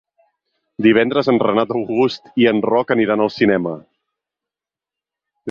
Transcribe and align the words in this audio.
Divendres 0.85 1.29
en 1.33 1.37
Renat 1.43 1.73
August 1.79 2.31
i 2.45 2.49
en 2.53 2.63
Roc 2.69 2.95
aniran 2.97 3.25
al 3.27 3.31
cinema. 3.37 3.77